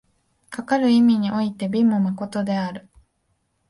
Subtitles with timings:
[0.49, 2.89] かかる意味において美も真である。